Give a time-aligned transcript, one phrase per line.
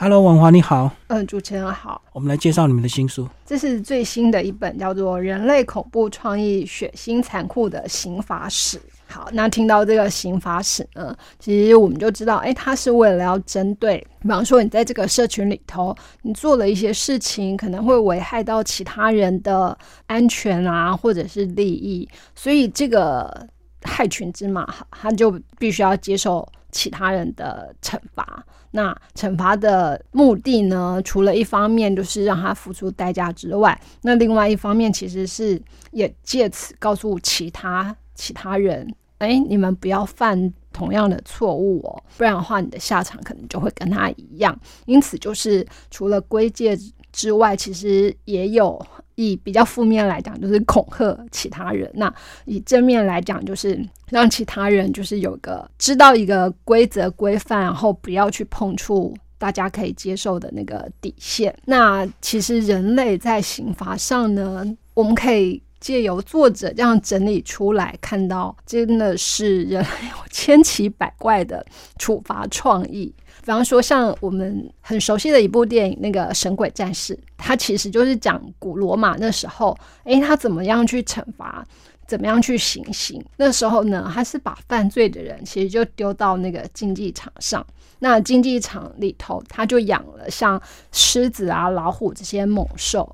[0.00, 0.88] Hello，王华你好。
[1.08, 2.00] 嗯，主持人好。
[2.12, 3.28] 我们来介绍你们的新书。
[3.44, 8.78] 这是最新的一本，叫做《人类恐怖创意：血腥残酷的刑法史》。
[9.08, 15.92] 好，那听到这个刑法史呢，其实我们就知道，哎，它是为了要针对，比方说你在这个社群里头，
[16.22, 19.76] 你做了一些事情，可能会危害到其他人的
[20.06, 23.48] 安全啊，或者是利益，所以这个
[23.82, 28.44] 害群之马，他就必须要接受其他人的惩罚。
[28.70, 35.60] 那惩罚的目的呢，除了一方面就是让他付出代价之外，那另外一方面其实是
[35.90, 37.96] 也借此告诉其他。
[38.14, 44.58] 其他人，哎，你们不要犯同样的错误哦，不然的话，你的下场可能就会跟他一样。
[44.86, 46.76] 因此，就是除了归戒
[47.12, 48.84] 之外，其实也有
[49.18, 52.12] 以比较负面来讲，就是恐吓其他人；那
[52.44, 53.76] 以正面来讲，就是
[54.10, 61.52] 让其他人就是有个知道一个规则规范，然后不要去碰触大家可以接受的那个底线。
[61.64, 65.60] 那其实人类在刑罚上呢，我们可以。
[65.80, 71.64] 借由作者这样整理出来，看到真的是人有千奇百怪的
[71.98, 73.14] 处罚创意。
[73.40, 81.64] 比方说，像我们很熟悉的一部电影《那个神鬼战士》，它其实就是讲古罗马那时候，诶，他怎么样去惩罚，
[82.06, 83.24] 怎么样去行刑。
[83.36, 87.64] 那时候呢，他是把犯罪的人其实就丢到那个竞技场上，
[88.00, 90.60] 那竞技场里头他就养了像
[90.92, 93.10] 狮子啊、老虎这些猛兽。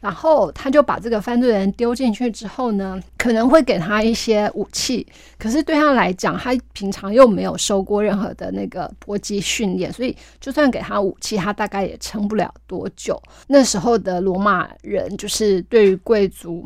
[0.00, 5.04] 然后他就把这个犯罪人丢进去之后呢，可能会给他一些武器，
[5.36, 13.20] 可是对他来讲，他平常又没有受过任何的那个搏击训练，所以就算给他武器，他大概也撑不了多久。
[13.48, 16.64] 那时候的罗马人就是对于贵族，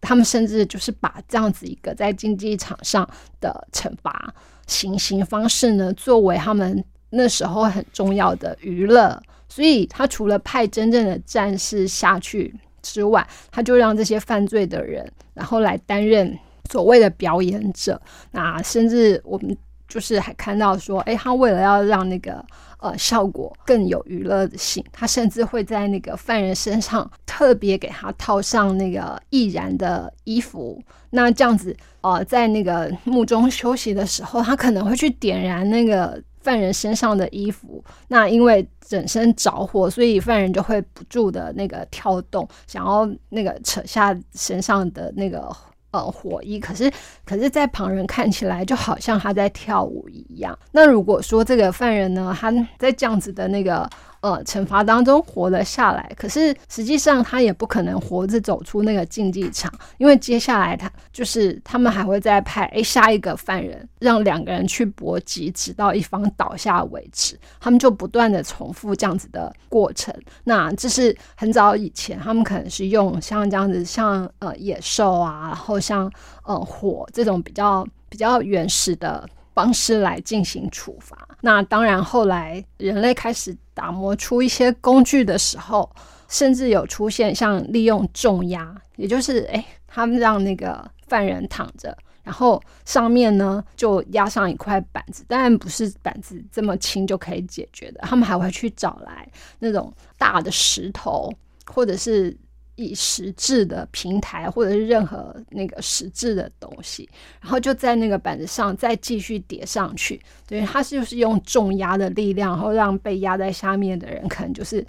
[0.00, 3.08] 他们甚至就是把这样子一个在竞技场上
[3.40, 4.34] 的惩罚
[4.66, 12.52] 行刑方式呢，作为他们那时候很重要的娱乐，所以他除了派真正的战士下去。
[12.82, 16.38] 之外，他就让这些犯罪的人，然后来担任
[16.70, 18.00] 所谓的表演者。
[18.32, 19.56] 那甚至我们
[19.92, 22.42] 就是还看到说，哎，他为了要让那个
[22.78, 30.82] 呃效果更有娱乐性，他甚至会在那个犯人身上特别给他套上那个易燃的衣服。
[31.10, 36.22] 那这样子，呃，在那个墓中休息的时候，他可能会去点燃那个。
[36.42, 45.48] 犯人身上的衣服，那因为整身着火，所以犯人就会不住的那个跳动，想要那个扯下身上的那个
[45.92, 46.58] 呃火衣。
[46.58, 46.92] 可是，
[47.24, 50.58] 可是在旁人看起来，就好像他在跳舞一样。
[50.72, 53.88] 那如果说这个犯人呢，他在这样子的那个。
[54.22, 67.36] 呃，惩罚当中活了下来，可是实际上他也不可能活着走出那个竞技场，因为接下来他就是他们还会再派诶下一个犯人，让两个人去搏击，直到一方倒下为止。
[67.58, 70.14] 他们就不断的重复这样子的过程。
[70.44, 76.08] 那这是很早以前，他们可能是用像这样子，像呃野兽啊，然后像
[76.44, 79.28] 呃火这种比较比较原始的。
[79.54, 81.28] 方式来进行处罚。
[81.40, 85.88] 那当然，后来人类开始打磨出一些工具的时候，
[86.28, 95.24] 甚至有出现像利用重压，也就是诶，他们让那个犯人躺着，然后上面呢就压上一块板子。
[95.28, 101.32] 当然不是板子这么轻就可以解决的，他们还会去找来那种大的石头，
[101.66, 102.36] 或者是。
[102.76, 107.08] 以实质的平台，或者是任何那个实质的东西，
[107.40, 110.20] 然后就在那个板子上再继续叠上去。
[110.48, 114.84] 对，它就是用重压的力量，然后让被压在下面的人可能就是，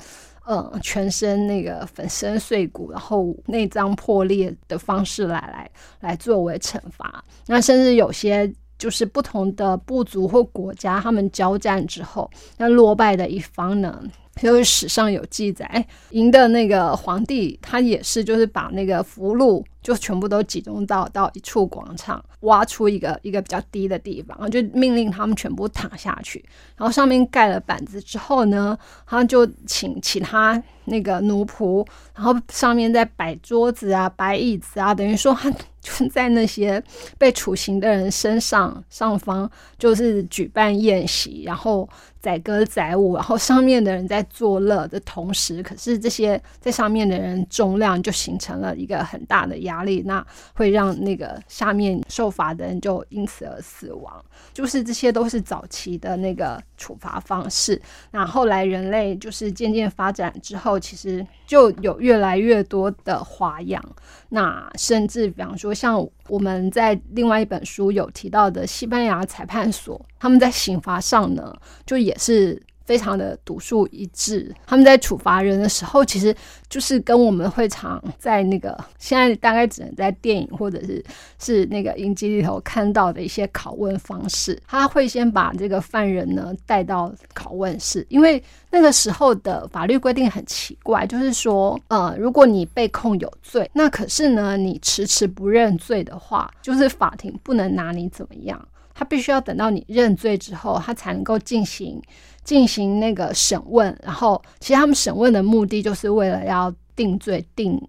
[0.46, 7.24] 呃，全身那个粉身碎骨，然后内脏破裂的方式来来来作为惩罚。
[7.48, 14.02] 那甚至有些就是不同的部族或国家，他们交战之后，那落败的一方呢？
[14.42, 26.44] 就是史上有记载，赢的那个皇帝，他也是，就是把那个俘虏就全部都集中到到一处广场，挖出一个一个比较低的地方，就命令他们全部躺下去，
[26.76, 31.86] 然后上面盖了板子之后呢，他就请其他那个奴仆，
[32.16, 36.84] 然后上面再摆桌子啊，摆椅子啊，等于说他就在那些
[37.20, 41.88] 被处刑的人身上上方，就是举办宴席，然后。
[42.24, 54.24] 载歌载舞，然后上面的人在作乐的同时，可是这些在上面的人重量就形成了一个很大的压力，那会让那个下面受罚的人就因此而死亡。
[54.54, 57.82] 就是这些都是早期的那个处罚方式。
[58.12, 63.82] 那后来人类就是渐渐发展之后，其实就有越来越多的花样。
[64.30, 74.54] 那甚至比方说，像我们在另外一本书有提到的西班牙裁判所，他们在刑罚上呢，就也是非常的独树一帜。
[74.66, 76.36] 他们在处罚人的时候，其实
[76.70, 81.04] 就是跟我们会常在那个现在大概只能在电影或者是
[81.40, 84.62] 是那个影集里头看到的一些拷问方式。
[84.68, 98.68] 他会先把这个犯人呢带到拷问室，因为那个时候的法律规定很奇怪，就是说，呃，如果你被控有罪，那可是呢你迟迟不认罪的话，就是法庭不能拿你怎么样。
[98.96, 102.00] 他必须要等到你认罪之后，他才能够进行
[102.44, 103.98] 进行那个审问。
[104.04, 107.82] 然后，其实他们审问的目的就是为了要定罪，定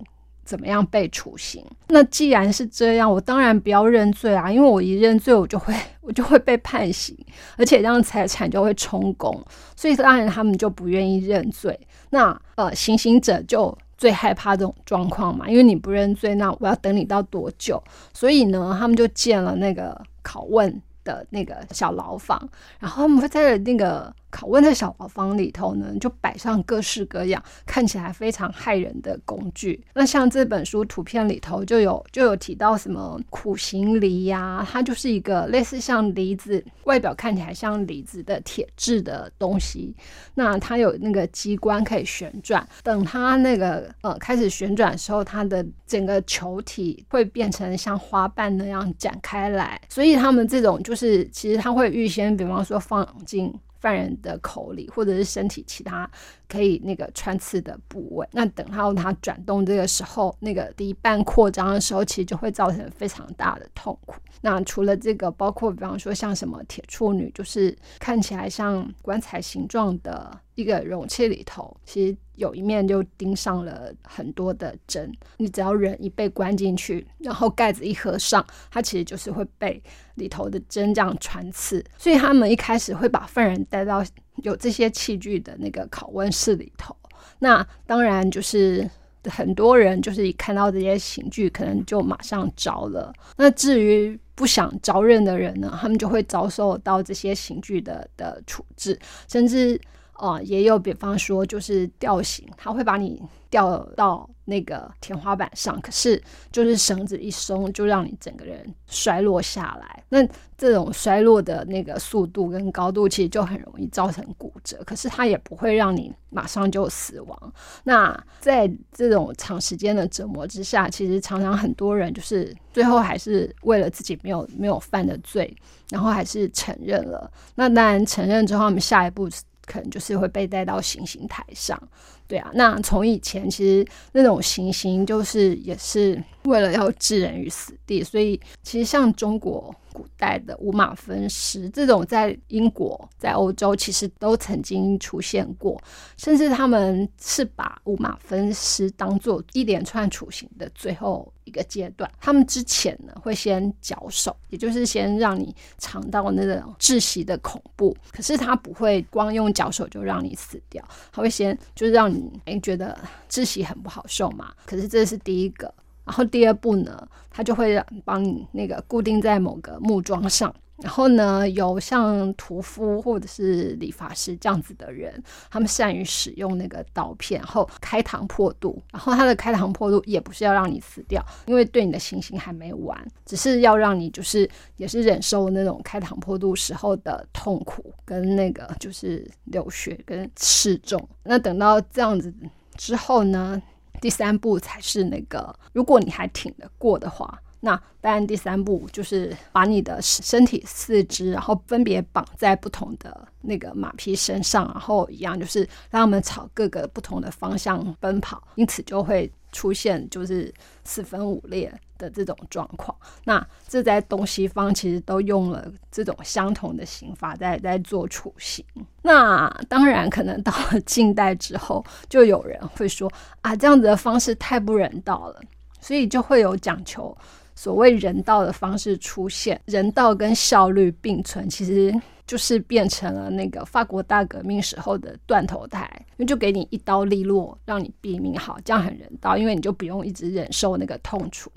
[0.45, 1.65] 怎么样被处刑。
[1.89, 7.17] 那既然是这样，我当然不要认罪啊，因为我一认罪，我就会 我就会被判刑，
[7.57, 9.45] 而且这样财产就会充公。
[9.75, 11.79] 所以当然他们就不愿意认罪。
[12.11, 17.83] 那呃，行刑者就最害怕这种状况嘛，因为你不认罪，那我要等你到多久？
[18.13, 20.81] 所以呢，他们就建了那个拷问。
[21.05, 22.49] 的那个小牢房，
[22.79, 24.11] 然后他们会在那个。
[24.35, 29.85] 拷问的小牢房里头呢，就摆上各式各样看起来非常骇人的工具。
[29.95, 39.95] 那像这本书图片里头就有就有提到什么苦行梨呀，它就是一个类似像梨子，外表看起来像梨子的铁质的东西。
[40.35, 49.81] 那它有那个机关可以旋转，等它那个呃开始旋转的时候，它的整个球体会变成像花瓣那样展开来。
[49.89, 53.55] 所以他们这种就是其实它会预先，比方说放进。
[53.85, 56.11] 犯人的口里，或者是身体其他
[56.49, 64.15] 可以那个穿刺的部位，那等到他转动这个时候，那个第一半扩张的时候，其实就会造成非常大的痛苦。
[64.41, 70.41] 那除了这个，包括比方说像什么铁处女，就是看起来像棺材形状的。
[70.55, 75.13] 一个容器里头，其实有一面就钉上了很多的针。
[75.39, 79.83] 你只要人一被关进去，然后盖子一合上，它其实就是会被
[80.15, 81.85] 里头的针这样穿刺。
[81.99, 84.05] 所以他们一开始会把犯人带到
[84.45, 86.95] 有这些器具的那个拷问室里头。
[87.41, 88.89] 那当然就是
[89.25, 93.13] 很多人就是一看到这些刑具，可能就马上招了。
[93.37, 98.97] 那至于不想招认的人呢，他们就会遭受到这些刑具的的处置，
[99.27, 99.81] 甚至。
[100.25, 110.03] 啊，也有，比方说就是吊刑，他会把你吊到那个天花板上，可是就是绳子一松，就让你整个人摔落下来。
[110.09, 110.27] 那
[110.57, 117.53] 这种摔落的那个速度跟高度，其实就很容易造成骨折，可是它也不会让你马上就死亡。
[117.83, 125.55] 那在这种长时间的折磨之下，其实常常很多人就是最后还是为了自己没有没有犯的罪，
[125.91, 127.31] 然后还是承认了。
[127.57, 129.29] 那当然承认之后，我们下一步。
[129.67, 131.81] 可能就是会被带到行刑台上，
[132.27, 132.51] 对啊。
[132.55, 139.75] 那从以前其实那种行刑就是也是为了要置人于死地，所以其实像中国。
[139.95, 145.81] 古代的五马分尸这种，在英国、在欧洲其实都曾经出现过，
[146.17, 152.11] 甚至他们是把五马分尸当做一连串处刑的最后一个阶段。
[152.21, 157.97] 他们之前呢会先绞首，也就是先让你尝到那种窒息的恐怖。
[158.11, 162.99] 可是他不会光用绞首就让你死掉，他会先就是让你哎觉得
[163.31, 164.53] 窒息很不好受嘛。
[164.67, 165.73] 可是这是第一个。
[166.05, 178.83] 然后第二步呢，他就会帮你那个固定在某个木桩上，然后呢，有像屠夫或者是理发师这样子的人，他们善于使用那个刀片，然后开膛破肚。
[178.93, 191.09] 然后他的开膛破肚也不是要让你死掉，因为对你的行刑还没完，只是要让你就是也是忍受那种开膛破肚时候的痛苦跟那个就是流血跟刺中。
[191.23, 192.31] 那等到这样子
[192.77, 193.63] 之后呢？
[194.01, 205.61] 第三步才是那个，如果你还挺得过的话，那当然第三步就是把你的身体四肢，然后分别绑在不同的那个马匹身上，然后一样就是
[205.91, 210.53] 让他们朝各个不同的方向奔跑，因此就会出现就是
[210.85, 212.95] 四分五裂的这种状况。
[213.25, 218.63] 那这在东西方其实都用了这种相同的刑法在在做处刑。
[219.01, 225.41] 那当然可能到了近代之后，就有人会说啊，这样子的方式太不人道了，
[225.81, 227.17] 所以就会有讲求。
[227.55, 231.95] 所谓人道的方式出现，人道跟效率并存，其实
[232.27, 241.51] 就是变成了那个法国大革命时候的断头台，因为就给你一刀利落，让你毙命，好，这样很人道，因为你就不用一直忍受那个痛楚，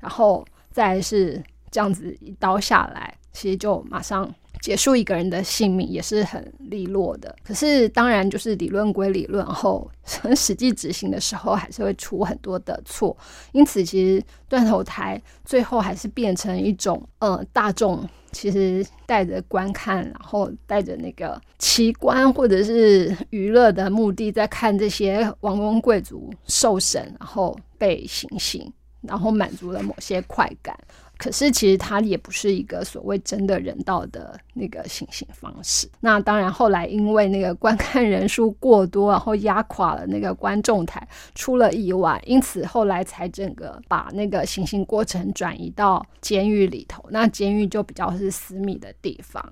[0.00, 4.32] 然后再是这样子一刀下来，其实就马上
[4.64, 7.36] 结束一个人的性命也是很利落的。
[7.44, 9.90] 可是当然就是理论归理论，后
[10.34, 13.14] 实际执行的时候还是会出很多的错。
[13.52, 18.08] 因此，其实断头台最后还是变成一种呃大众。
[18.32, 30.76] 其实带着观看，然后带着那个奇观或者是娱乐的目的，在看这些王公贵族受审，然后被行刑，然后满足了某些快感。
[31.24, 35.88] 可是其实它也不是一个所谓真的人道的那个行刑方式。
[36.00, 47.02] 那当然，后来因为那个观看人数过多，然后压垮了那个观众台，出了意外，因此后来才整个把那个行刑过程转移到监狱里头。
[47.08, 49.42] 那监狱就比较是私密的地方。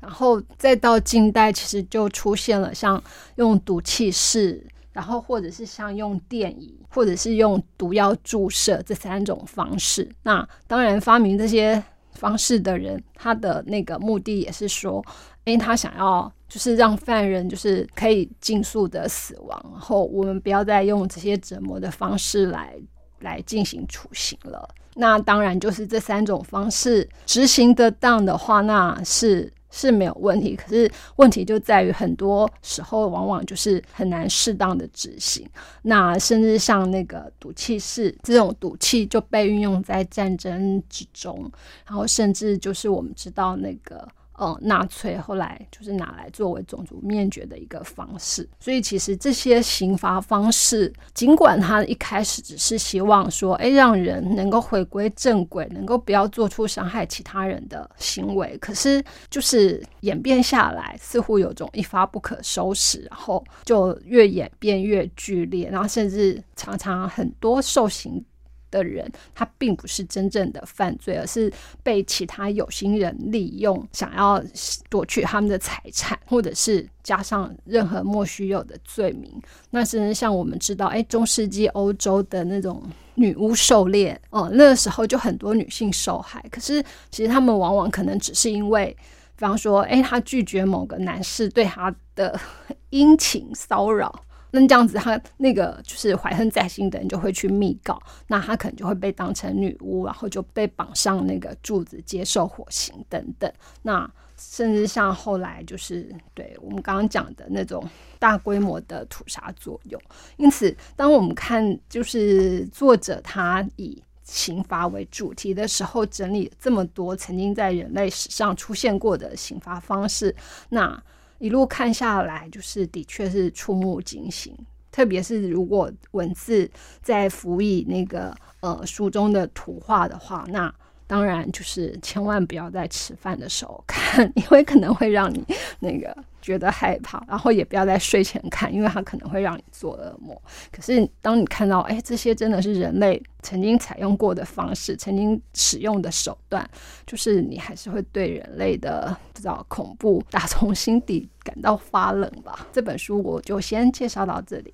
[0.00, 3.02] 然后再到近代，其实就出现了像
[3.36, 4.62] 用毒气室。
[4.92, 10.08] 然后，或者是像用电椅，或者是用毒药注射这三种方式。
[10.22, 11.82] 那当然，发明这些
[12.12, 15.04] 方式的人，他的那个目的也是说，
[15.46, 22.76] 诶，他想要就是让犯人就是可以尽速的死亡，然后我们不要再用这些折磨的方式来
[23.20, 24.68] 来进行处刑了。
[24.94, 29.52] 那当然，就是这三种方式执行得当的话，那是。
[29.72, 35.44] 是没有问题，可是问题就在于很多时候往往就是很难适当的执行。
[35.82, 41.50] 那甚至像那个赌气室这种赌气就被运用在战争之中，
[41.84, 44.06] 然后甚至就是我们知道那个。
[44.42, 68.24] 嗯，纳粹后来就是拿来作为种族灭绝的一个方式，所以其实这些刑罚方式，尽管他一开始只是希望说，哎，让人能够回归正轨，能够不要做出伤害其他人的行为，可是就是演变下来，似乎有种一发不可收拾，然后就越演变越剧烈，然后甚至常常很多受刑。
[68.72, 71.52] 的人，他并不是真正的犯罪，而是
[71.84, 74.42] 被其他有心人利用，想要
[74.90, 79.30] 夺取他们的财产，或者是加上任何莫须有的罪名。
[79.70, 82.82] 那甚至像我们知道，哎，中世纪欧洲的那种
[83.14, 86.44] 女巫狩猎，哦，那个时候就很多女性受害。
[86.50, 88.96] 可是其实他们往往可能只是因为，
[89.36, 92.40] 比方说，哎，她拒绝某个男士对她的
[92.90, 94.24] 殷勤骚扰。
[94.54, 103.50] 那这样子，他那个就是怀恨在心的人就会去密告，那他可能就会被当成女巫，然后就被绑上那个柱子接受火刑等等。
[103.80, 107.82] 那甚至像后来就是对我们刚刚讲的那种
[108.18, 109.98] 大规模的屠杀作用。
[110.36, 120.36] 因此，当我们看就是作者他以刑罚为主题的时候，整理这么多曾经在人类史上出现过的刑罚方式，
[120.68, 121.02] 那。
[121.42, 124.56] 一路看下来，就是的确是触目惊心，
[124.92, 126.70] 特别是如果文字
[127.02, 130.72] 在辅以那个呃书中的图画的话，那
[131.12, 135.44] 当然就是千万不要在吃饭的时候看， 因为可能会让你
[135.78, 136.16] 那个。
[136.42, 140.36] 觉得害怕，然后也不要在睡前看，因为它可能会让你做噩梦。
[140.72, 146.68] 可是当你看到，哎，这些真的是人类曾经采用过的方式，曾经使用的手段，
[147.06, 152.66] 就是你还是会对人类的不知道恐怖打从心底感到发冷吧。
[152.72, 154.70] 这本书我就先介绍到这里。